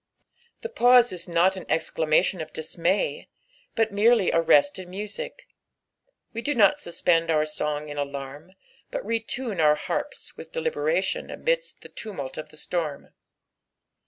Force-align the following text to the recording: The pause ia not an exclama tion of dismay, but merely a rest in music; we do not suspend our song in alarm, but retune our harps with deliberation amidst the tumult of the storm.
The 0.61 0.69
pause 0.69 1.13
ia 1.13 1.31
not 1.31 1.55
an 1.57 1.65
exclama 1.65 2.23
tion 2.23 2.41
of 2.41 2.51
dismay, 2.51 3.29
but 3.75 3.91
merely 3.91 4.31
a 4.31 4.41
rest 4.41 4.79
in 4.79 4.89
music; 4.89 5.45
we 6.33 6.41
do 6.41 6.55
not 6.55 6.79
suspend 6.79 7.29
our 7.29 7.45
song 7.45 7.87
in 7.87 7.99
alarm, 7.99 8.53
but 8.89 9.05
retune 9.05 9.61
our 9.63 9.75
harps 9.75 10.35
with 10.35 10.51
deliberation 10.53 11.29
amidst 11.29 11.81
the 11.81 11.89
tumult 11.89 12.35
of 12.39 12.49
the 12.49 12.57
storm. 12.57 13.13